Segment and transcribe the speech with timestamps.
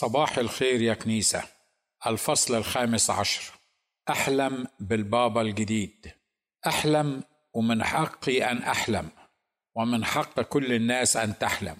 [0.00, 1.42] صباح الخير يا كنيسة.
[2.06, 3.52] الفصل الخامس عشر.
[4.10, 6.12] أحلم بالبابا الجديد.
[6.66, 7.22] أحلم
[7.54, 9.08] ومن حقي أن أحلم
[9.76, 11.76] ومن حق كل الناس أن تحلم.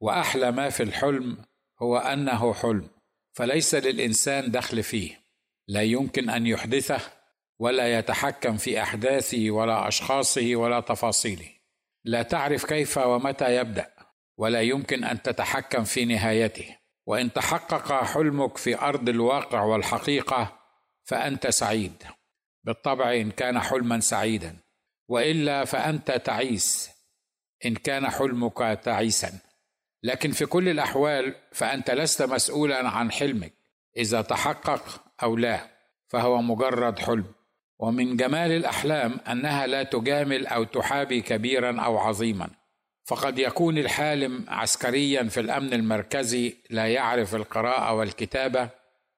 [0.00, 1.38] وأحلى ما في الحلم
[1.82, 2.88] هو أنه حلم
[3.32, 5.20] فليس للإنسان دخل فيه.
[5.68, 7.00] لا يمكن أن يحدثه
[7.58, 11.48] ولا يتحكم في أحداثه ولا أشخاصه ولا تفاصيله.
[12.04, 13.90] لا تعرف كيف ومتى يبدأ
[14.36, 16.79] ولا يمكن أن تتحكم في نهايته.
[17.10, 20.58] وإن تحقق حلمك في أرض الواقع والحقيقة
[21.04, 22.02] فأنت سعيد.
[22.64, 24.56] بالطبع إن كان حلما سعيدا
[25.08, 26.90] وإلا فأنت تعيس.
[27.66, 29.38] إن كان حلمك تعيسا.
[30.02, 33.52] لكن في كل الأحوال فأنت لست مسؤولا عن حلمك.
[33.96, 35.66] إذا تحقق أو لا
[36.08, 37.24] فهو مجرد حلم.
[37.78, 42.50] ومن جمال الأحلام أنها لا تجامل أو تحابي كبيرا أو عظيما.
[43.10, 48.68] فقد يكون الحالم عسكريا في الأمن المركزي لا يعرف القراءة والكتابة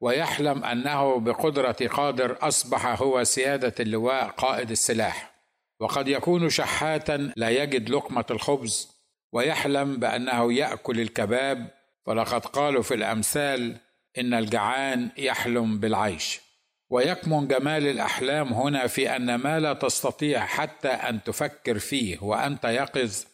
[0.01, 5.35] ويحلم أنه بقدرة قادر أصبح هو سيادة اللواء قائد السلاح.
[5.81, 8.89] وقد يكون شحاتا لا يجد لقمة الخبز
[9.33, 11.71] ويحلم بأنه يأكل الكباب.
[12.07, 13.77] فلقد قالوا في الأمثال
[14.19, 16.41] إن الجعان يحلم بالعيش.
[16.91, 23.32] ويكمن جمال الأحلام هنا في أن ما لا تستطيع حتى أن تفكر فيه وأنت يقظ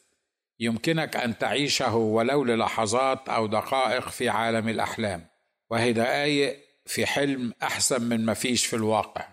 [0.61, 5.27] يمكنك أن تعيشه ولو للحظات أو دقائق في عالم الأحلام
[5.71, 9.29] وهي دقائق في حلم أحسن من ما فيش في الواقع.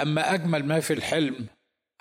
[0.00, 1.46] أما أجمل ما في الحلم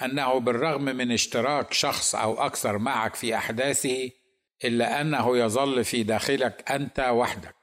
[0.01, 4.11] أنه بالرغم من اشتراك شخص أو أكثر معك في أحداثه
[4.65, 7.55] إلا أنه يظل في داخلك أنت وحدك.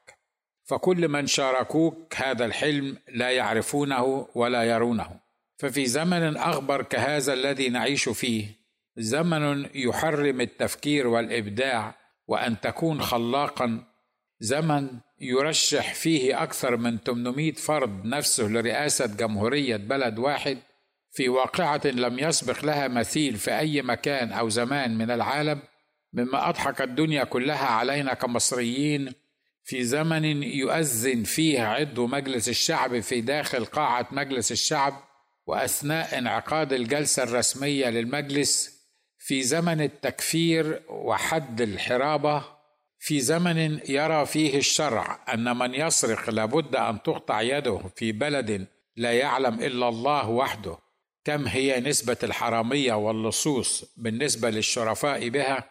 [0.65, 5.21] فكل من شاركوك هذا الحلم لا يعرفونه ولا يرونه.
[5.59, 8.66] ففي زمن أخبر كهذا الذي نعيش فيه
[8.97, 11.95] زمن يحرم التفكير والإبداع
[12.27, 13.85] وأن تكون خلاقا.
[14.41, 14.89] زمن
[15.21, 20.59] يرشح فيه أكثر من 800 فرد نفسه لرئاسة جمهورية بلد واحد
[21.11, 25.63] في واقعة لم يسبق لها مثيل في أي مكان أو زمان من العالم
[26.13, 29.13] مما أضحك الدنيا كلها علينا كمصريين
[29.65, 34.95] في زمن يؤذن فيه عضو مجلس الشعب في داخل قاعة مجلس الشعب
[35.47, 38.76] وأثناء انعقاد الجلسة الرسمية للمجلس
[39.27, 42.45] في زمن التكفير وحد الحرابة
[42.99, 48.67] في زمن يرى فيه الشرع أن من يسرق لابد أن تقطع يده في بلد
[48.97, 50.79] لا يعلم إلا الله وحده.
[51.25, 55.71] كم هي نسبة الحرامية واللصوص بالنسبة للشرفاء بها؟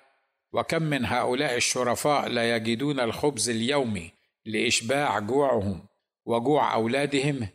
[0.53, 4.11] وكم من هؤلاء الشرفاء لا يجدون الخبز اليومي
[4.45, 5.85] لإشباع جوعهم
[6.25, 7.47] وجوع أولادهم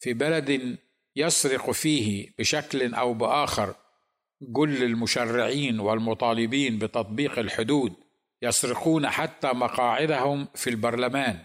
[0.00, 0.78] في بلد
[1.16, 3.74] يسرق فيه بشكل أو بآخر
[4.42, 7.92] جل المشرعين والمطالبين بتطبيق الحدود
[8.42, 11.38] يسرقون حتى مقاعدهم في البرلمان.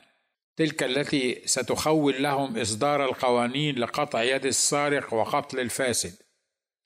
[0.55, 6.13] تلك التي ستخول لهم إصدار القوانين لقطع يد السارق وقتل الفاسد.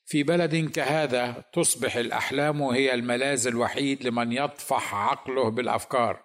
[0.05, 6.23] في بلد كهذا تصبح الأحلام هي الملاذ الوحيد لمن يطفح عقله بالأفكار.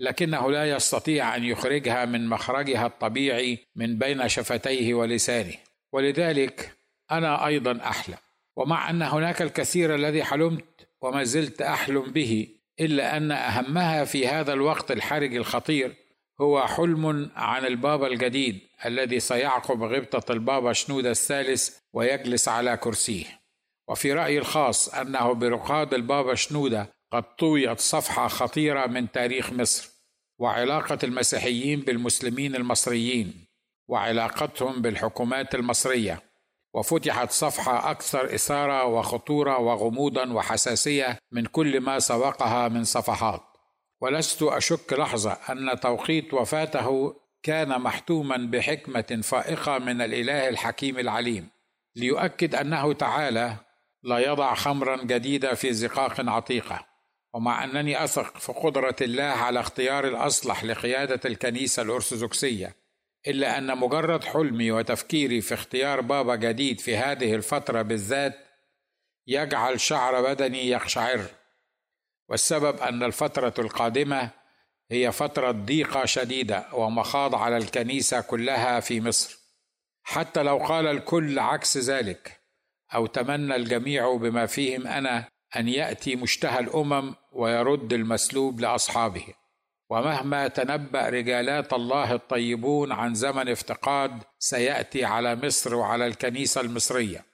[0.00, 5.54] لكنه لا يستطيع أن يخرجها من مخرجها الطبيعي من بين شفتيه ولسانه.
[5.92, 6.76] ولذلك
[7.10, 8.18] أنا أيضا أحلم
[8.56, 12.48] ومع أن هناك الكثير الذي حلمت وما زلت أحلم به
[12.80, 15.94] إلا أن أهمها في هذا الوقت الحرج الخطير
[16.40, 23.42] هو حلم عن البابا الجديد الذي سيعقب غبطة البابا شنودة الثالث ويجلس على كرسيه.
[23.88, 29.90] وفي رأيي الخاص أنه برقاد البابا شنودة قد طويت صفحة خطيرة من تاريخ مصر
[30.38, 33.46] وعلاقة المسيحيين بالمسلمين المصريين
[33.88, 36.31] وعلاقتهم بالحكومات المصرية.
[36.74, 43.42] وفتحت صفحة أكثر إثارة وخطورة وغموضا وحساسية من كل ما سبقها من صفحات.
[44.00, 51.48] ولست أشك لحظة أن توقيت وفاته كان محتوما بحكمة فائقة من الإله الحكيم العليم
[51.96, 53.56] ليؤكد أنه تعالى
[54.02, 56.86] لا يضع خمرا جديده في زقاق عتيقة.
[57.34, 62.81] ومع أنني أثق في قدرة الله على اختيار الأصلح لقيادة الكنيسة الأرثوذكسية
[63.26, 68.38] إلا أن مجرد حلمي وتفكيري في اختيار بابا جديد في هذه الفترة بالذات
[69.26, 71.24] يجعل شعر بدني يقشعر.
[72.28, 74.30] والسبب أن الفترة القادمة
[74.90, 79.38] هي فترة ضيقة شديدة ومخاض على الكنيسة كلها في مصر.
[80.02, 82.40] حتى لو قال الكل عكس ذلك
[82.94, 89.26] أو تمنى الجميع بما فيهم أنا أن يأتي مشتهى الأمم ويرد المسلوب لأصحابه.
[89.92, 97.24] ومهما تنبأ رجالات الله الطيبون عن زمن افتقاد سيأتي على مصر وعلى الكنيسة المصرية.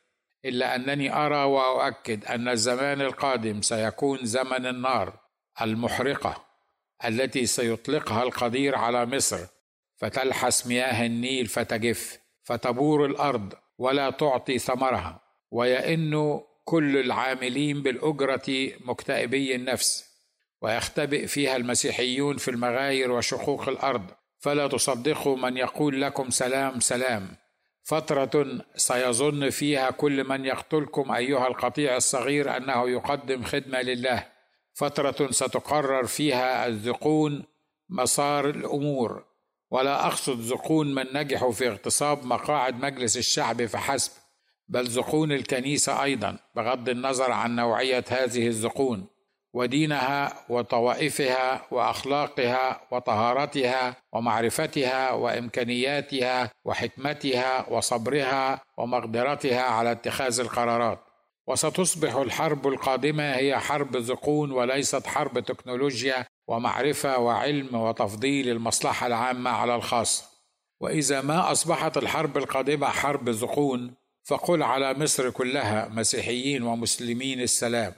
[0.44, 5.20] إلا أنني أرى وأؤكد أن الزمان القادم سيكون زمن النار
[5.62, 6.44] المحرقة
[7.04, 9.38] التي سيطلقها القدير على مصر.
[9.96, 15.20] فتلحس مياه النيل فتجف فتبور الأرض ولا تعطي ثمرها.
[15.50, 20.07] ويئن كل العاملين بالأجرة مكتئبي النفس.
[20.62, 24.10] ويختبئ فيها المسيحيون في المغاير وشقوق الأرض.
[24.38, 27.28] فلا تصدقوا من يقول لكم سلام سلام.
[27.84, 34.26] فترة سيظن فيها كل من يقتلكم أيها القطيع الصغير أنه يقدم خدمة لله.
[34.74, 37.44] فترة ستقرر فيها الذقون
[37.88, 39.24] مسار الأمور.
[39.70, 44.12] ولا أقصد ذقون من نجحوا في اغتصاب مقاعد مجلس الشعب فحسب
[44.68, 49.06] بل ذقون الكنيسة أيضا بغض النظر عن نوعية هذه الذقون.
[49.54, 60.98] ودينها وطوائفها وأخلاقها وطهارتها ومعرفتها وإمكانياتها وحكمتها وصبرها ومقدرتها على اتخاذ القرارات.
[61.46, 69.74] وستصبح الحرب القادمة هي حرب ذقون وليست حرب تكنولوجيا ومعرفة وعلم وتفضيل المصلحة العامة على
[69.74, 70.24] الخاصه
[70.80, 73.94] وإذا ما أصبحت الحرب القادمة حرب ذقون
[74.24, 77.92] فقل على مصر كلها مسيحيين ومسلمين السلام.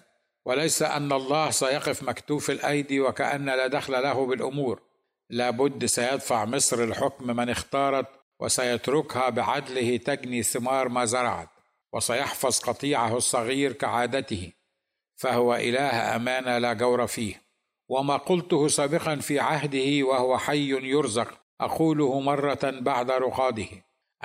[0.45, 4.83] وليس أن الله سيقف مكتوف الأيدي وكأن لا دخل له بالأمور.
[5.31, 8.07] لابد سيدفع مصر الحكم من اختارت
[8.41, 11.49] وسيتركها بعدله تجني ثمار ما زرعت
[11.93, 14.53] وسيحفظ قطيعه الصغير كعادته.
[15.17, 17.43] فهو إله امانه لا جور فيه.
[17.89, 23.69] وما قلته سابقا في عهده وهو حي يرزق أقوله مرة بعد رقاده.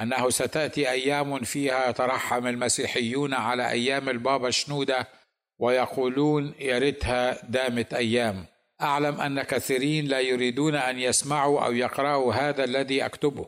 [0.02, 5.08] أنه ستأتي أيام فيها يترحم المسيحيون على أيام البابا شنودة
[5.60, 8.46] ويقولون يا ريتها دامت أيام.
[8.82, 13.48] أعلم أن كثيرين لا يريدون أن يسمعوا أو يقرأوا هذا الذي أكتبه.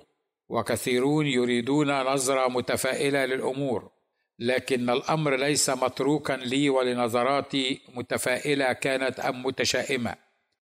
[0.50, 3.92] وكثيرون يريدون نظرة متفائلة للأمور.
[4.40, 10.16] لكن الأمر ليس متروكا لي ولنظراتي متفائلة كانت أم متشائمة.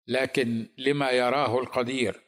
[0.08, 2.20] لكن لما يراه القدير.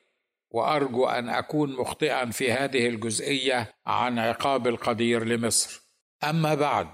[0.50, 5.80] وأرجو أن أكون مخطئا في هذه الجزئية عن عقاب القدير لمصر.
[6.24, 6.88] أما بعد.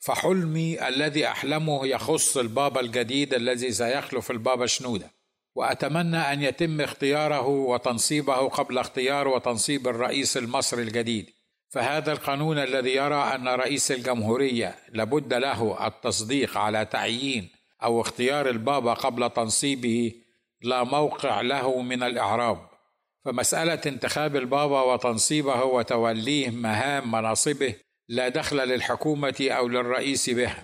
[0.00, 5.10] فحلمي الذي أحلمه يخص البابا الجديد الذي سيخلف البابا شنودة
[5.54, 11.30] وأتمنى أن يتم اختياره وتنصيبه قبل اختيار وتنصيب الرئيس المصري الجديد.
[11.68, 17.48] فهذا القانون الذي يرى أن رئيس الجمهورية لابد له التصديق على تعيين
[17.82, 20.12] أو اختيار البابا قبل تنصيبه
[20.62, 22.70] لا موقع له من الإعراب.
[23.24, 27.74] فمسألة انتخاب البابا وتنصيبه وتوليه مهام مناصبه
[28.10, 30.54] لا دخل للحكومة أو للرئيس به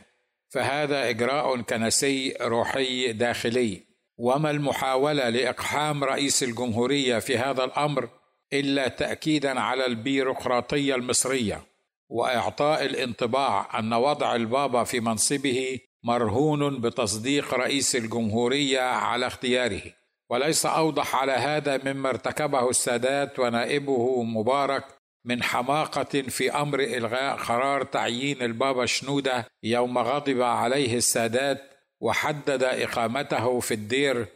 [0.49, 3.87] فهذا إجراء كنسي روحي داخلي.
[4.19, 8.09] وما المحاولة لإقحام رئيس الجمهورية في هذا الأمر
[8.53, 11.63] إلا تاكيدا على البيروقراطية المصرية
[12.09, 19.83] وإعطاء الانطباع أن وضع البابا في منصبه مرهون بتصديق رئيس الجمهورية على اختياره.
[20.31, 24.96] وليس أوضح على هذا مما ارتكبه السادات ونائبه مبارك
[25.26, 31.62] من حماقة في أمر إلغاء قرار تعيين البابا شنودة يوم غضب عليه السادات
[32.00, 34.26] وحدد إقامته في الدير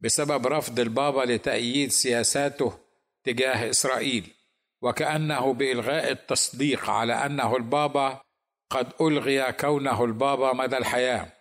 [0.00, 2.72] بسبب رفض البابا لتأييد سياساته
[3.24, 4.26] تجاه إسرائيل
[4.82, 8.20] وكأنه بإلغاء التصديق على أنه البابا
[8.70, 11.32] قد ألغي كونه البابا مدى الحياة.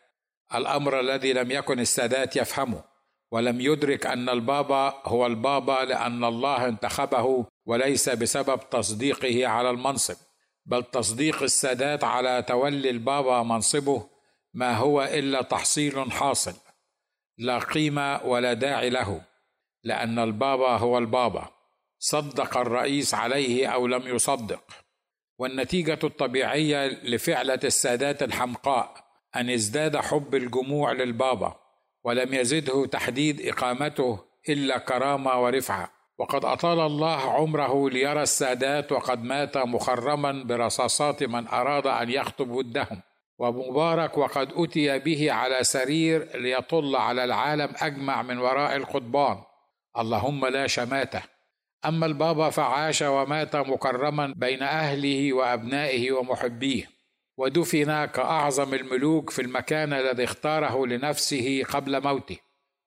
[0.56, 2.84] الأمر الذي لم يكن السادات يفهمه
[3.32, 10.16] ولم يدرك أن البابا هو البابا لأن الله انتخبه وليس بسبب تصديقه على المنصب
[10.66, 14.10] بل تصديق السادات على تولي البابا منصبه
[14.54, 16.54] ما هو إلا تحصيل حاصل
[17.38, 19.22] لا قيمة ولا داعي له
[19.84, 21.50] لأن البابا هو البابا
[22.00, 24.64] صدق الرئيس عليه أو لم يصدق.
[25.38, 31.56] والنتيجة الطبيعية لفعلة السادات الحمقاء أن ازداد حب الجموع للبابا
[32.04, 35.99] ولم يزده تحديد إقامته إلا كرامة ورفعة.
[36.20, 43.02] وقد أطال الله عمره ليرى السادات وقد مات مخرما برصاصات من أراد أن يخطب ودهم.
[43.40, 49.38] ومبارك وقد أتي به على سرير ليطل على العالم أجمع من وراء القضبان.
[50.00, 51.22] اللهم لا شماتة.
[51.86, 56.90] أما البابا فعاش ومات مكرما بين أهله وأبنائه ومحبيه.
[57.38, 62.38] ودفن كأعظم الملوك في المكان الذي اختاره لنفسه قبل موته.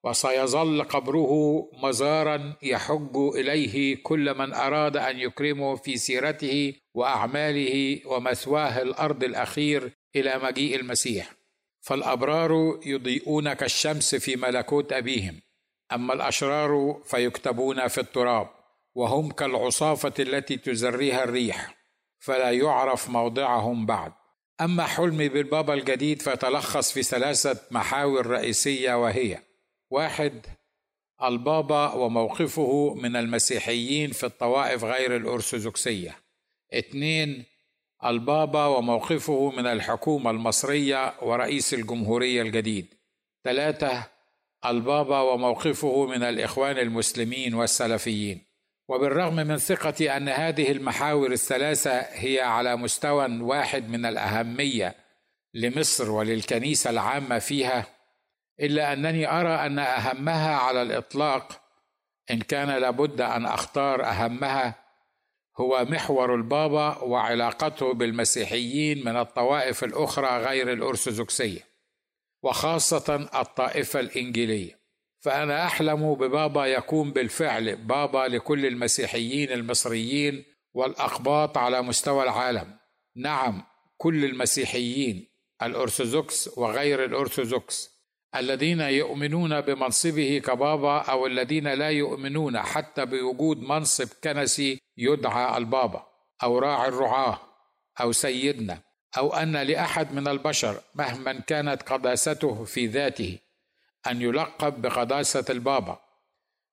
[0.04, 9.24] وسيظل قبره مزارا يحج إليه كل من أراد أن يكرمه في سيرته وأعماله ومثواه الأرض
[9.24, 11.32] الأخير إلى مجيء المسيح.
[11.80, 15.40] فالأبرار يضيئون كالشمس في ملكوت أبيهم.
[15.92, 18.48] أما الأشرار فيكتبون في التراب
[18.94, 21.74] وهم كالعصافة التي تزريها الريح
[22.18, 24.12] فلا يعرف موضعهم بعد.
[24.60, 29.38] أما حلمي بالبابا الجديد فيتلخص في ثلاثة محاور رئيسية وهي
[29.92, 30.46] واحد
[31.22, 36.16] البابا وموقفه من المسيحيين في الطوائف غير الأرثوذكسية.
[36.74, 37.44] اثنين
[38.04, 42.94] البابا وموقفه من الحكومة المصرية ورئيس الجمهورية الجديد.
[43.44, 44.06] ثلاثة
[44.66, 48.44] البابا وموقفه من الإخوان المسلمين والسلفيين.
[48.88, 54.94] وبالرغم من ثقتي أن هذه المحاور الثلاثة هي على مستوى واحد من الأهمية
[55.54, 57.86] لمصر وللكنيسة العامة فيها
[58.62, 61.62] إلا أنني أرى أن أهمها على الإطلاق
[62.30, 64.82] إن كان لابد أن أختار أهمها
[65.60, 71.60] هو محور البابا وعلاقته بالمسيحيين من الطوائف الأخرى غير الأرثوذكسية
[72.42, 74.82] وخاصة الطائفة الإنجيلية.
[75.20, 82.76] فأنا أحلم ببابا يكون بالفعل بابا لكل المسيحيين المصريين والأقباط على مستوى العالم.
[83.16, 83.62] نعم
[83.96, 85.28] كل المسيحيين
[85.62, 87.91] الأرثوذكس وغير الأرثوذكس.
[88.36, 96.06] الذين يؤمنون بمنصبه كبابا أو الذين لا يؤمنون حتى بوجود منصب كنسي يدعى البابا
[96.42, 97.40] أو راعي الرعاة
[98.00, 98.78] أو سيدنا
[99.18, 103.38] أو أن لأحد من البشر مهما كانت قداسته في ذاته
[104.06, 105.98] أن يلقب بقداسة البابا.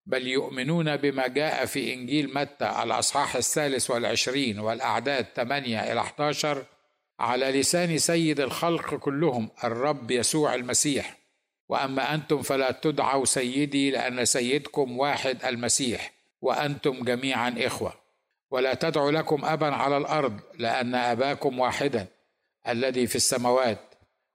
[0.06, 6.66] بل يؤمنون بما جاء في إنجيل متى الأصحاح الثالث والعشرين والأعداد ثمانيه إلى 11
[7.20, 11.19] على لسان سيد الخلق كلهم الرب يسوع المسيح.
[11.70, 16.12] وأما أنتم فلا تدعوا سيدي لأن سيدكم واحد المسيح
[16.42, 17.94] وأنتم جميعا إخوة.
[18.52, 22.08] ولا تدعوا لكم ابا على الأرض لأن أباكم واحدا
[22.68, 23.80] الذي في السماوات.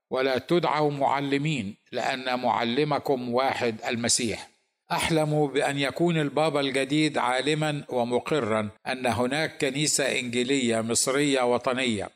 [0.09, 4.49] ولا تدعوا معلمين لأن معلمكم واحد المسيح.
[4.91, 12.09] أحلم بأن يكون البابا الجديد عالما ومقرا أن هناك كنيسة إنجيلية مصرية وطنية.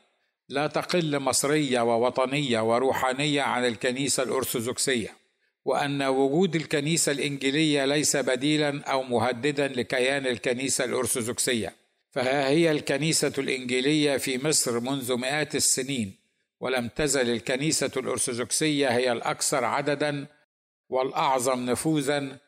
[0.50, 5.16] لا تقل مصرية ووطنية وروحانية عن الكنيسة الأرثوذكسية
[5.64, 11.74] وأن وجود الكنيسة الإنجيلية ليس بديلا أو مهددا لكيان الكنيسة الأرثوذكسية.
[12.10, 16.14] فها هي الكنيسة الإنجيلية في مصر منذ مئات السنين
[16.60, 20.26] ولم تزل الكنيسة الأرثوذكسية هي الأكثر عددا
[20.88, 22.38] والأعظم نفوذا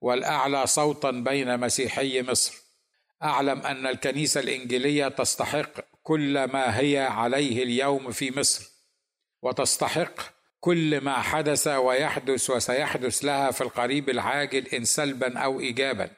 [0.00, 2.54] والأعلى صوتا بين مسيحي مصر.
[3.22, 8.70] أعلم أن الكنيسة الإنجيلية تستحق كل ما هي عليه اليوم في مصر
[9.42, 10.20] وتستحق
[10.60, 16.10] كل ما حدث ويحدث وسيحدث لها في القريب العاجل إن سلبا أو ايجابا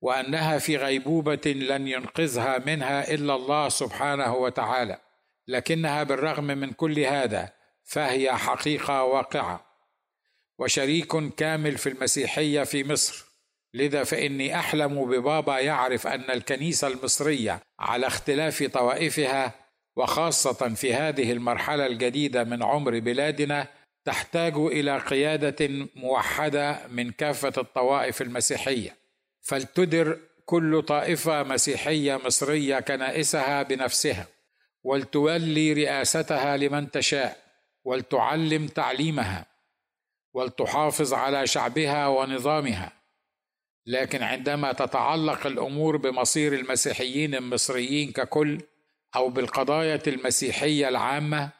[0.00, 4.98] وأنها في غيبوبة لن ينقذها منها إلا الله سبحانه وتعالى.
[5.48, 7.52] لكنها بالرغم من كل هذا
[7.84, 9.66] فهي حقيقة واقعة.
[10.58, 13.25] وشريك كامل في المسيحية في مصر
[13.74, 19.54] لذا فإني أحلم ببابا يعرف أن الكنيسة المصرية على اختلاف طوائفها
[19.96, 23.66] وخاصة في هذه المرحلة الجديدة من عمر بلادنا
[24.04, 28.96] تحتاج إلى قيادة موحدة من كافة الطوائف المسيحية.
[29.42, 34.26] فلتدر كل طائفة مسيحية مصرية كنائسها بنفسها
[34.84, 37.36] ولتولي رئاستها لمن تشاء
[37.84, 39.46] ولتعلم تعليمها
[40.34, 42.92] ولتحافظ على شعبها ونظامها.
[43.86, 48.60] لكن عندما تتعلق الأمور بمصير المسيحيين المصريين ككل
[49.16, 51.50] أو بالقضايا المسيحية العامة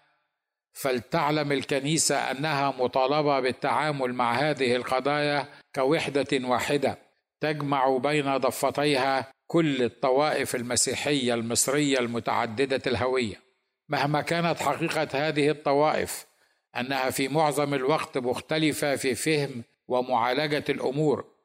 [0.72, 6.98] فلتعلم الكنيسة أنها مطالبة بالتعامل مع هذه القضايا كوحدة واحدة
[7.40, 13.40] تجمع بين ضفتيها كل الطوائف المسيحية المصرية المتعددة الهوية.
[13.88, 16.26] مهما كانت حقيقة هذه الطوائف
[16.76, 21.35] أنها في معظم الوقت مختلفة في فهم ومعالجة الأمور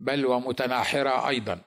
[0.00, 1.60] بل ومتناحرة أيضا.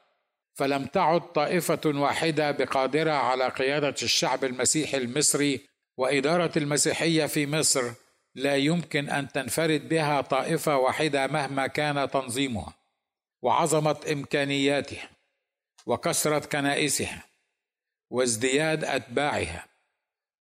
[0.54, 7.92] فلم تعد طائفة واحدة بقادرة على قيادة الشعب المسيحي المصري وإدارة المسيحية في مصر
[8.36, 12.74] لا يمكن أن تنفرد بها طائفة واحدة مهما كان تنظيمها
[13.42, 15.10] وعظمة إمكانياتها
[15.86, 17.24] وكثره كنائسها
[18.10, 19.66] وازدياد أتباعها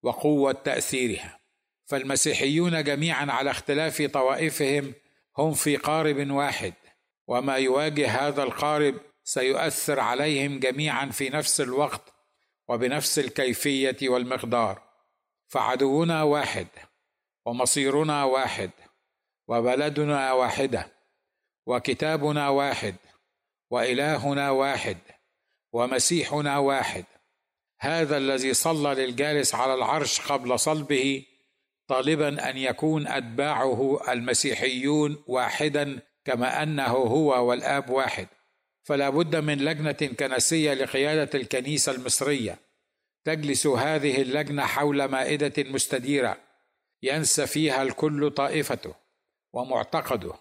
[0.04, 1.40] وقوة تأثيرها.
[1.86, 4.94] فالمسيحيون جميعا على اختلاف طوائفهم
[5.38, 6.74] هم في قارب واحد.
[7.30, 12.14] وما يواجه هذا القارب سيؤثر عليهم جميعا في نفس الوقت
[12.68, 14.82] وبنفس الكيفية والمقدار.
[15.48, 16.68] فعدونا واحد
[17.46, 18.72] ومصيرنا واحد
[19.48, 20.92] وبلدنا واحدة
[21.66, 22.96] وكتابنا واحد
[23.70, 24.98] وإلهنا واحد
[25.74, 27.06] ومسيحنا واحد.
[27.80, 31.26] هذا الذي صلى للجالس على العرش قبل صلبه
[31.88, 38.28] طالبا أن يكون أتباعه المسيحيون واحدا كما أنه هو والآب واحد.
[38.84, 42.60] فلا بد من لجنة كنسية لقيادة الكنيسة المصرية.
[43.26, 46.38] تجلس هذه اللجنة حول مائدة مستديرة.
[47.04, 48.96] ينسى فيها الكل طائفته
[49.54, 50.34] ومعتقده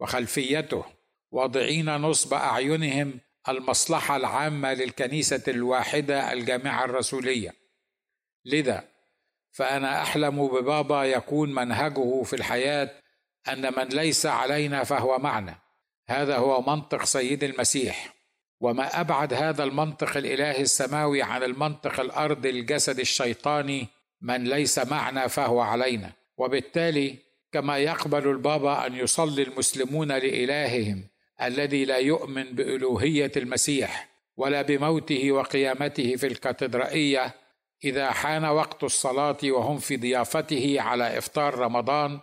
[0.00, 0.84] وخلفيته
[1.30, 7.54] واضعين نصب أعينهم المصلحة العامة للكنيسة الواحدة الجامعة الرسولية.
[8.44, 8.84] لذا
[9.52, 12.99] فأنا أحلم ببابا يكون منهجه في الحياة
[13.48, 15.58] أن من ليس علينا فهو معنا.
[16.08, 18.14] هذا هو منطق سيد المسيح.
[18.60, 23.88] وما أبعد هذا المنطق الإلهي السماوي عن المنطق الارضي الجسد الشيطاني
[24.20, 26.12] من ليس معنا فهو علينا.
[26.36, 27.16] وبالتالي
[27.52, 31.04] كما يقبل البابا أن يصلي المسلمون لإلههم
[31.42, 37.34] الذي لا يؤمن بألوهية المسيح ولا بموته وقيامته في الكاتدرائية
[37.84, 42.20] إذا حان وقت الصلاة وهم في ضيافته على إفطار رمضان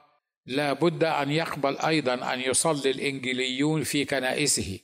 [0.47, 4.79] لا بد أن يقبل أيضا أن يصلي الانجيليون في كنائسه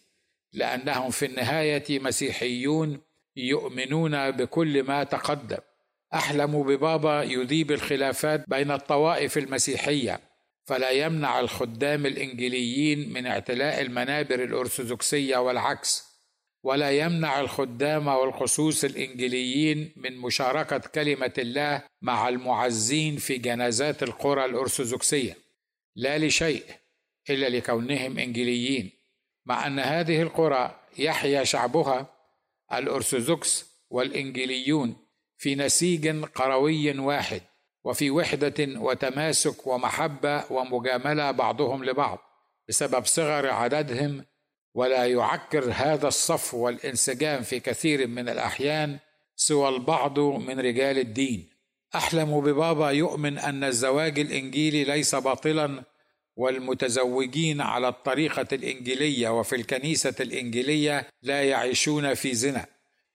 [0.54, 3.02] لأنهم في النهاية مسيحيون
[3.36, 5.58] يؤمنون بكل ما تقدم.
[6.14, 10.20] أحلم ببابا يذيب الخلافات بين الطوائف المسيحية
[10.66, 16.14] فلا يمنع الخدام الانجيليين من اعتلاء المنابر الأرثوذكسية والعكس
[16.64, 25.43] ولا يمنع الخدام والخصوص الانجيليين من مشاركة كلمة الله مع المعزين في جنازات القرى الأرثوذكسية.
[25.96, 26.64] لا لشيء
[27.30, 28.92] إلا لكونهم انجيليين
[29.46, 32.14] مع أن هذه القرى يحيا شعبها
[32.74, 34.96] الأرثوذكس والانجيليون
[35.38, 37.42] في نسيج قروي واحد
[37.84, 42.20] وفي وحدة وتماسك ومحبة ومجاملة بعضهم لبعض
[42.70, 44.26] بسبب صغر عددهم
[44.74, 49.00] ولا يعكر هذا الصف والانسجام في كثير من الأحيان
[49.36, 51.53] سوى البعض من رجال الدين.
[51.96, 55.84] أحلم ببابا يؤمن أن الزواج الإنجيلي ليس باطلا
[56.36, 62.66] والمتزوجين على الطريقة الإنجيلية وفي الكنيسة الإنجيلية لا يعيشون في زنا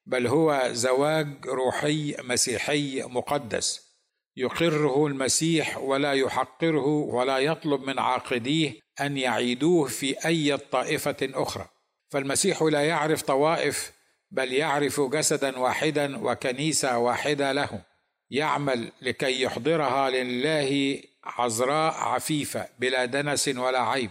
[0.07, 3.89] بل هو زواج روحي مسيحي مقدس.
[4.37, 11.69] يقره المسيح ولا يحقره ولا يطلب من عاقديه أن يعيدوه في أي طائفة أخرى.
[12.11, 13.93] فالمسيح لا يعرف طوائف
[14.31, 17.88] بل يعرف جسدا واحدا وكنيسة واحدة له.
[18.31, 24.11] يعمل لكي يحضرها لله عذراء عفيفة بلا دنس ولا عيب.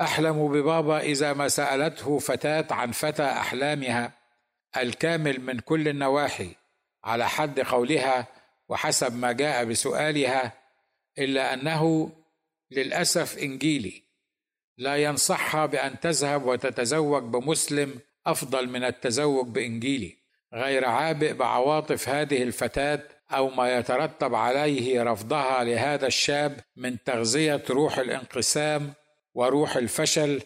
[0.00, 4.12] أحلم ببابا إذا ما سألته فتاة عن فتى أحلامها
[4.76, 6.50] الكامل من كل النواحي
[7.04, 8.26] على حد قولها
[8.68, 10.52] وحسب ما جاء بسؤالها
[11.18, 12.12] إلا أنه
[12.70, 14.02] للأسف إنجيلي.
[14.78, 20.16] لا ينصحها بأن تذهب وتتزوج بمسلم أفضل من التزوج بإنجيلي.
[20.54, 27.98] غير عابئ بعواطف هذه الفتاة أو ما يترتب عليه رفضها لهذا الشاب من تغذية روح
[27.98, 28.92] الانقسام
[29.34, 30.42] وروح الفشل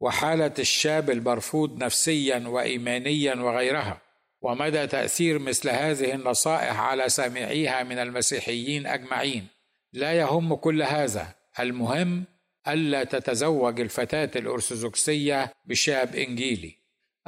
[0.00, 4.00] وحالة الشاب المرفوض نفسيا وايمانيا وغيرها.
[4.42, 9.46] ومدى تأثير مثل هذه النصائح على سامعيها من المسيحيين أجمعين.
[9.92, 11.34] لا يهم كل هذا.
[11.60, 12.24] المهم
[12.68, 16.78] ألا تتزوج الفتاة الأرثوذكسية بشاب إنجيلي.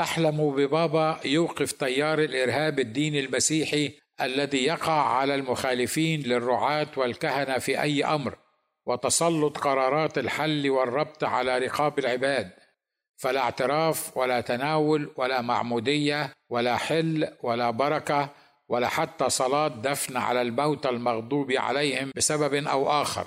[0.00, 8.04] أحلم ببابا يوقف تيار الإرهاب الديني المسيحي الذي يقع على المخالفين للرعاة والكهنة في أي
[8.04, 8.38] أمر
[8.86, 12.50] وتسلط قرارات الحل والربط على رقاب العباد.
[13.16, 18.28] فلا اعتراف ولا تناول ولا معمودية ولا حل ولا بركة
[18.68, 23.26] ولا حتى صلاة دفن على الموتى المغضوب عليهم بسبب أو آخر.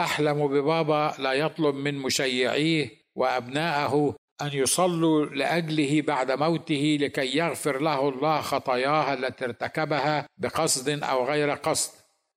[0.00, 8.08] أحلم ببابا لا يطلب من مشيعيه وابنائه أن يصلوا لأجله بعد موته لكي يغفر له
[8.08, 11.92] الله خطاياه التي ارتكبها بقصد أو غير قصد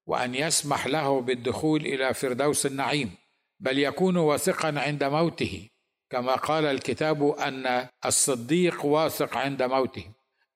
[0.05, 3.11] وأن يسمح له بالدخول إلى فردوس النعيم
[3.59, 5.69] بل يكون واثقا عند موته
[6.09, 10.05] كما قال الكتاب أن الصديق واثق عند موته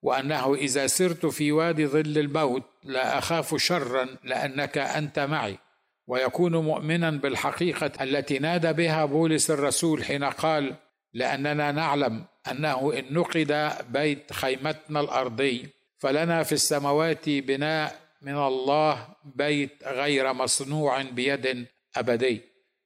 [0.02, 5.58] وأنه إذا سرت في وادي ظل الموت لا أخاف شرا لأنك أنت معي
[6.06, 10.74] ويكون مؤمنا بالحقيقة التي نادى بها بولس الرسول حين قال
[11.14, 15.68] لأننا نعلم أنه إن نقد بيت خيمتنا الأرضي
[15.98, 21.66] فلنا في السماوات بناء من الله بيت غير مصنوع بيد
[21.96, 22.40] أبدي.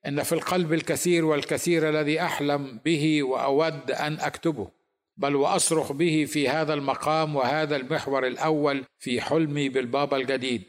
[0.07, 4.69] إن في القلب الكثير والكثير الذي أحلم به وأود أن أكتبه
[5.17, 10.63] بل وأصرخ به في هذا المقام وهذا المحور الأول في حلمي بالبابا الجديد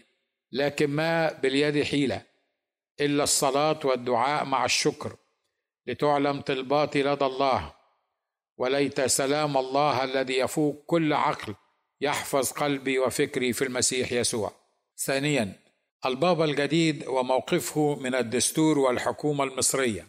[0.52, 2.22] لكن ما باليد حيلة
[3.02, 5.16] إلا الصلاة والدعاء مع الشكر.
[5.88, 7.74] لتعلم طلباتي لدى الله.
[8.58, 11.56] وليت سلام الله الذي يفوق كل عقل
[12.02, 14.52] يحفظ قلبي وفكري في المسيح يسوع.
[14.98, 15.54] ثانيا
[16.06, 20.08] البابا الجديد وموقفه من الدستور والحكومة المصرية.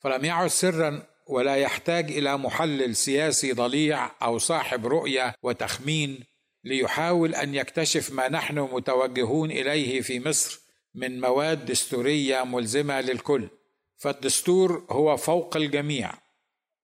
[0.00, 6.24] فلم يعد سرا ولا يحتاج إلى محلل سياسي ضليع أو صاحب رؤية وتخمين
[6.64, 10.60] ليحاول أن يكتشف ما نحن متوجهون إليه في مصر
[10.94, 13.48] من مواد دستورية ملزمة للكل.
[14.02, 16.12] فالدستور هو فوق الجميع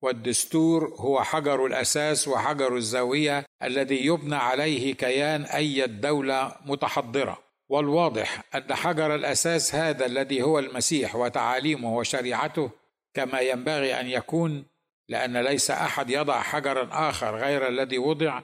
[0.03, 7.39] والدستور هو حجر الأساس وحجر الزاوية الذي يبنى عليه كيان أي دوله متحضرة.
[7.69, 12.71] والواضح أن حجر الأساس هذا الذي هو المسيح وتعاليمه وشريعته
[13.15, 14.65] كما ينبغي أن يكون
[15.09, 18.43] لأن ليس أحد يضع حجرا آخر غير الذي وضع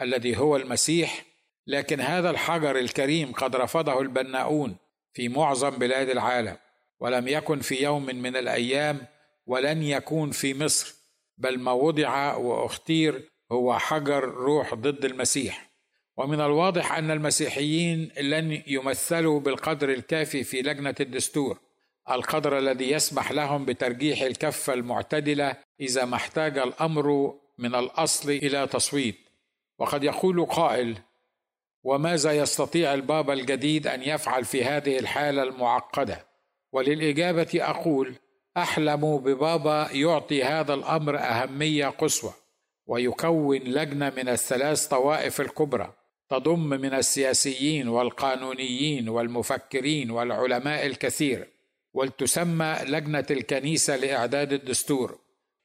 [0.00, 1.24] الذي هو المسيح.
[1.66, 4.76] لكن هذا الحجر الكريم قد رفضه البناؤون
[5.12, 6.56] في معظم بلاد العالم.
[7.00, 9.06] ولم يكن في يوم من الأيام
[9.46, 10.94] ولن يكون في مصر
[11.38, 15.68] بل ما وضع وأختير هو حجر روح ضد المسيح.
[16.16, 21.58] ومن الواضح أن المسيحيين لن يمثلوا بالقدر الكافي في لجنة الدستور
[22.10, 29.18] القدر الذي يسمح لهم بترجيح الكفة المعتدلة إذا ما احتاج الأمر من الأصل إلى تصويت.
[29.78, 30.98] وقد يقول قائل
[31.82, 36.27] وماذا يستطيع البابا الجديد أن يفعل في هذه الحالة المعقدة؟
[36.72, 38.14] وللإجابة أقول
[38.56, 42.32] أحلم ببابا يعطي هذا الأمر أهمية قصوى
[42.86, 45.94] ويكون لجنة من الثلاث طوائف الكبرى
[46.30, 51.48] تضم من السياسيين والقانونيين والمفكرين والعلماء الكثير
[51.94, 55.18] ولتسمى لجنة الكنيسة لإعداد الدستور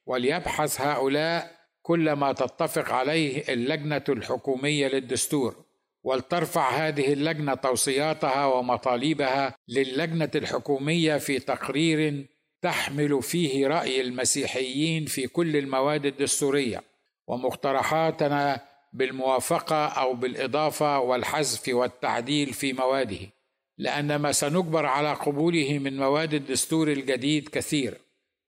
[0.06, 1.50] وليبحث هؤلاء
[1.82, 5.56] كل ما تتفق عليه اللجنة الحكومية للدستور.
[6.04, 12.26] ولترفع هذه اللجنة توصياتها ومطالبها للجنة الحكومية في تقرير
[12.62, 16.82] تحمل فيه رأي المسيحيين في كل المواد الدستورية
[17.26, 18.60] ومقترحاتنا
[18.92, 23.18] بالموافقة أو بالإضافة والحذف والتعديل في مواده
[23.78, 27.98] لأن ما سنجبر على قبوله من مواد الدستور الجديد كثير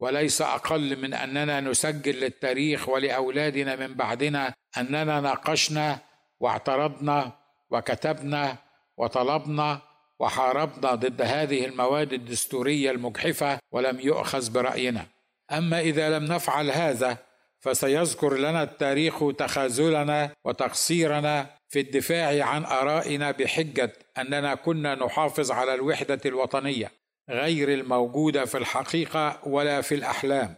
[0.01, 5.99] وليس أقل من أننا نسجل للتاريخ ولأولادنا من بعدنا أننا ناقشنا
[6.40, 8.57] واعترضنا وكتبنا
[8.96, 9.81] وطلبنا
[10.18, 15.07] وحاربنا ضد هذه المواد الدستورية المجحفة ولم يؤخذ برأينا.
[15.52, 17.18] أما إذا لم نفعل هذا
[17.61, 26.20] فسيذكر لنا التاريخ تخاذلنا وتقصيرنا في الدفاع عن آرائنا بحجة أننا كنا نحافظ على الوحدة
[26.26, 26.92] الوطنية
[27.31, 30.55] غير الموجودة في الحقيقة ولا في الأحلام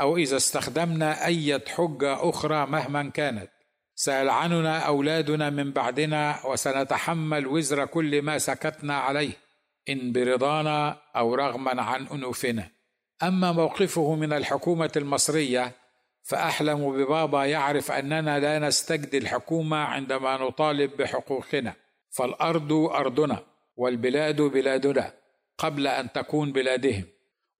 [0.00, 3.50] أو إذا استخدمنا أي حجة أخرى مهما كانت.
[4.00, 9.32] سيلعننا أولادنا من بعدنا وسنتحمل وزر كل ما سكتنا عليه
[9.88, 12.70] إن برضانا أو رغما عن أنوفنا.
[13.22, 15.72] أما موقفه من الحكومة المصرية
[16.22, 21.74] فأحلم ببابا يعرف أننا لا نستجدي الحكومة عندما نطالب بحقوقنا.
[22.10, 23.38] فالأرض أرضنا
[23.76, 25.12] والبلاد بلادنا
[25.58, 27.04] قبل أن تكون بلادهم.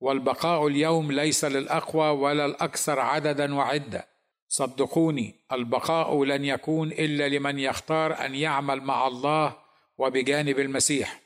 [0.01, 4.10] والبقاء اليوم ليس للأقوى ولا الأكثر عددا وعده
[4.53, 9.57] صدقوني البقاء لن يكون إلا لمن يختار أن يعمل مع الله
[9.99, 11.21] وبجانب المسيح.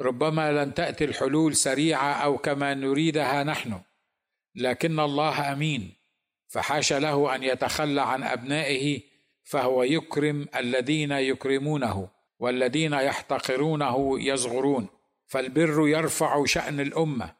[0.00, 3.80] ربما لن تأتي الحلول سريعة أو كما نريدها نحن
[4.54, 5.92] لكن الله أمين.
[6.48, 9.00] فحاش له أن يتخلى عن أبنائه
[9.44, 14.86] فهو يكرم الذين يكرمونه والذين يحتقرونه يصغرون.
[15.26, 17.34] فالبر يرفع شأن الأمة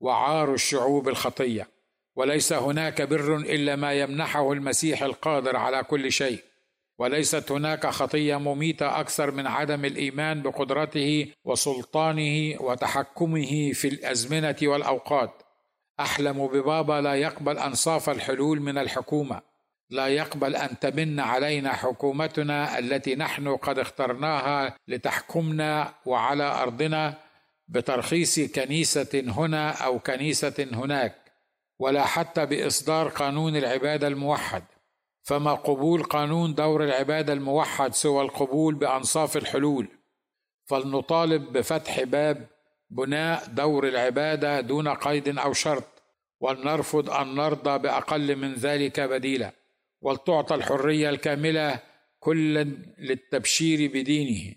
[0.00, 1.71] وعار الشعوب الخطية.
[2.16, 6.38] وليس هناك بر إلا ما يمنحه المسيح القادر على كل شيء.
[6.98, 15.42] وليست هناك خطية مميتة أكثر من عدم الإيمان بقدرته وسلطانه وتحكمه في الأزمنة والأوقات.
[16.00, 19.40] أحلم ببابا لا يقبل أنصاف الحلول من الحكومة.
[19.90, 27.14] لا يقبل أن تمن علينا حكومتنا التي نحن قد اخترناها لتحكمنا وعلى أرضنا
[27.68, 31.21] بترخيص كنيسة هنا أو كنيسة هناك.
[31.82, 34.62] ولا حتى بإصدار قانون العبادة الموحد
[35.22, 39.88] فما قبول قانون دور العبادة الموحد سوى القبول بأنصاف الحلول.
[40.66, 42.46] فلنطالب بفتح باب
[42.90, 46.02] بناء دور العبادة دون قيد أو شرط
[46.40, 49.52] ولنرفض أن نرضى بأقل من ذلك بديلا
[50.00, 51.80] ولتعطى الحرية الكاملة
[52.18, 52.64] كلا
[52.98, 54.54] للتبشير بدينه.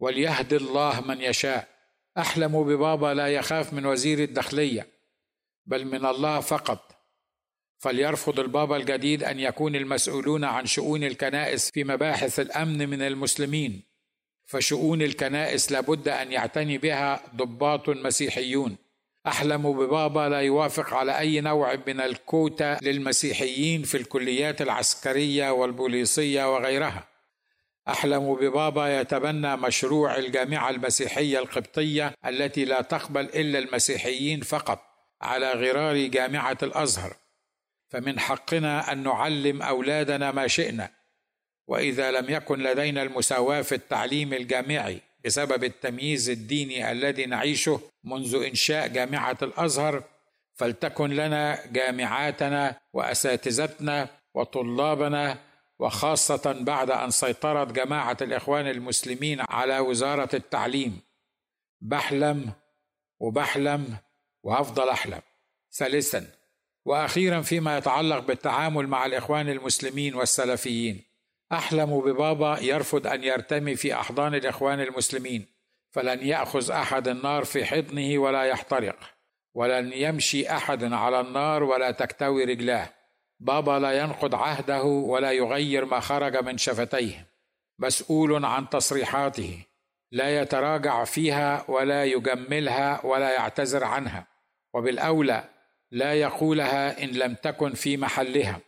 [0.00, 1.68] وليهدي الله من يشاء.
[2.18, 4.97] أحلم ببابا لا يخاف من وزير الداخلية.
[5.68, 6.98] بل من الله فقط.
[7.78, 13.82] فليرفض البابا الجديد أن يكون المسؤولون عن شؤون الكنائس في مباحث الأمن من المسلمين.
[14.46, 18.76] فشؤون الكنائس لابد أن يعتني بها ضباط مسيحيون.
[19.26, 27.08] أحلم ببابا لا يوافق على أي نوع من الكوتا للمسيحيين في الكليات العسكرية والبوليسية وغيرها.
[27.88, 34.88] أحلم ببابا يتبنى مشروع الجامعة المسيحية القبطية التي لا تقبل إلا المسيحيين فقط.
[35.22, 37.16] على غرار جامعة الأزهر.
[37.88, 40.90] فمن حقنا أن نعلم أولادنا ما شئنا.
[41.66, 48.88] وإذا لم يكن لدينا المساواة في التعليم الجامعي بسبب التمييز الديني الذي نعيشه منذ إنشاء
[48.88, 50.02] جامعة الأزهر
[50.54, 55.38] فلتكن لنا جامعاتنا وأساتذتنا وطلابنا
[55.78, 61.00] وخاصة بعد أن سيطرت جماعة الإخوان المسلمين على وزارة التعليم.
[61.80, 62.52] بحلم
[63.20, 63.96] وبحلم
[64.48, 65.20] وأفضل أحلم.
[65.72, 66.26] ثالثا
[66.84, 71.04] وأخيرا فيما يتعلق بالتعامل مع الإخوان المسلمين والسلفيين.
[71.52, 75.46] أحلم ببابا يرفض أن يرتمي في أحضان الإخوان المسلمين
[75.90, 78.96] فلن يأخذ أحد النار في حضنه ولا يحترق.
[79.54, 82.90] ولن يمشي أحد على النار ولا تكتوي رجلاه.
[83.40, 87.26] بابا لا ينقض عهده ولا يغير ما خرج من شفتيه.
[87.78, 89.64] مسؤول عن تصريحاته.
[90.12, 94.37] لا يتراجع فيها ولا يجملها ولا يعتذر عنها.
[94.74, 95.44] وبالأولى
[95.90, 98.60] لا يقولها إن لم تكن في محلها.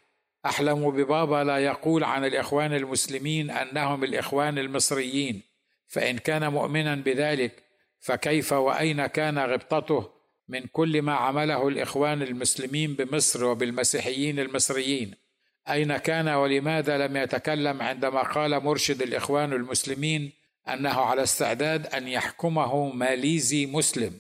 [0.47, 5.43] أحلم ببابا لا يقول عن الإخوان المسلمين أنهم الإخوان المصريين.
[5.89, 7.63] فإن كان مؤمنا بذلك
[8.01, 10.11] فكيف وأين كان غبطته
[10.49, 15.15] من كل ما عمله الإخوان المسلمين بمصر وبالمسيحيين المصريين؟
[15.69, 20.33] أين كان ولماذا لم يتكلم عندما قال مرشد الإخوان المسلمين
[20.69, 24.19] أنه على استعداد أن يحكمه ماليزي مسلم؟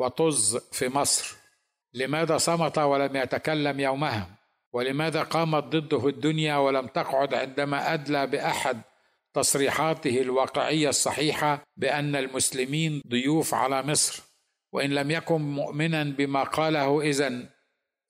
[0.00, 1.36] وطز في مصر.
[1.94, 4.28] لماذا صمت ولم يتكلم يومها؟
[4.72, 8.80] ولماذا قامت ضده الدنيا ولم تقعد عندما أدلى بأحد
[9.34, 14.22] تصريحاته الواقعية الصحيحة بأن المسلمين ضيوف على مصر؟
[14.72, 17.48] وإن لم يكن مؤمنا بما قاله اذن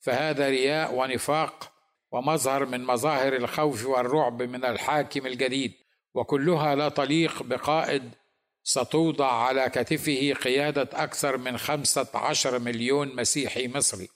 [0.01, 1.73] فهذا رياء ونفاق
[2.13, 5.73] ومظهر من مظاهر الخوف والرعب من الحاكم الجديد.
[6.15, 8.15] وكلها لا تليق بقائد
[8.71, 14.09] ستوضع على كتفه قيادة أكثر من خمسة عشر مليون مسيحي مصري.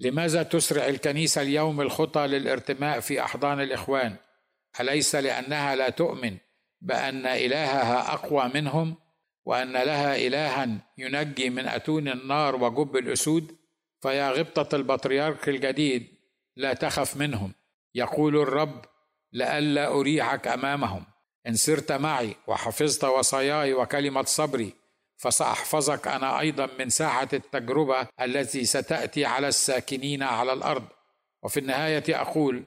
[0.00, 4.16] لماذا تسرع الكنيسة اليوم الخطى للارتماء في أحضان الإخوان؟
[4.80, 6.36] أليس لأنها لا تؤمن
[6.80, 8.96] بأن إلهها أقوى منهم؟
[9.44, 13.56] وأن لها إلها ينجي من أتون النار وجب الأسود؟
[14.02, 16.06] فيا غبطة البطريرك الجديد
[16.56, 17.52] لا تخف منهم.
[17.94, 18.84] يقول الرب
[19.32, 21.11] لئلا أريعك أمامهم.
[21.46, 24.72] إن سرت معي وحفظت وصاياي وكلمة صبري
[25.16, 30.84] فسأحفظك أنا أيضا من ساعة التجربة التي ستأتي على الساكنين على الأرض.
[31.42, 32.64] وفي النهاية أقول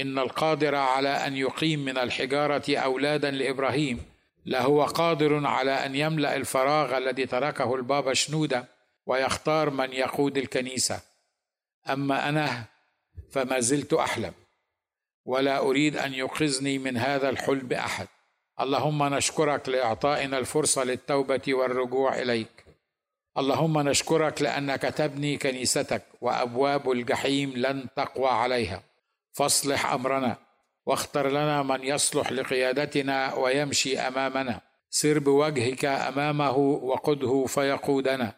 [0.00, 4.04] إن القادر على أن يقيم من الحجارة أولادا لإبراهيم
[4.46, 8.64] لهو قادر على أن يملأ الفراغ الذي تركه البابا شنودة
[9.06, 11.00] ويختار من يقود الكنيسة.
[11.90, 12.64] أما أنا
[13.30, 14.32] فما زلت أحلم.
[15.28, 18.06] ولا أريد أن يوقظني من هذا الحلم احد
[18.60, 22.64] اللهم نشكرك لإعطائنا الفرصة للتوبة والرجوع إليك.
[23.38, 28.82] اللهم نشكرك لأنك تبني كنيستك وأبواب الجحيم لن تقوى عليها.
[29.32, 30.36] فاصلح أمرنا
[30.86, 34.60] واختر لنا من يصلح لقيادتنا ويمشي أمامنا.
[34.90, 38.34] سر بوجهك أمامه وقده فيقودنا.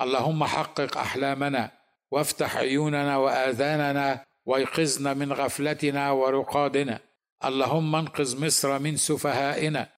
[0.00, 1.70] اللهم حقق أحلامنا
[2.10, 7.00] وافتح عيوننا وآذاننا وايقظنا من غفلتنا ورقادنا.
[7.44, 9.88] اللهم انقذ مصر من سفهائنا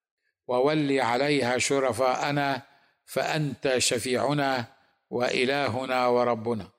[0.47, 2.63] وول عليها شرفاءنا
[3.05, 4.65] فأنت شفيعنا
[5.11, 6.76] وإلهنا وربنا.